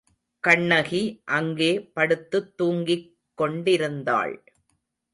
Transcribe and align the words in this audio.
கண்ணகி 0.43 1.01
அங்கே 1.29 1.69
படுத்துத் 1.93 2.57
தூங்கிக் 2.57 3.07
கொண்டிருந்தாள். 3.37 4.35